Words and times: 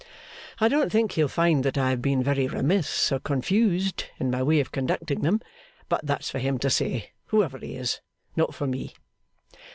I 0.59 0.67
don't 0.67 0.91
think 0.91 1.11
he'll 1.11 1.27
find 1.27 1.63
that 1.63 1.77
I 1.77 1.91
have 1.91 2.01
been 2.01 2.23
very 2.23 2.47
remiss 2.47 3.11
or 3.11 3.19
confused 3.19 4.05
in 4.19 4.31
my 4.31 4.41
way 4.41 4.59
of 4.59 4.71
conducting 4.71 5.21
them; 5.21 5.41
but 5.89 6.01
that's 6.03 6.27
for 6.31 6.39
him 6.39 6.57
to 6.57 6.71
say 6.71 7.11
whoever 7.27 7.59
he 7.59 7.75
is 7.75 8.01
not 8.35 8.55
for 8.55 8.65
me. 8.65 8.95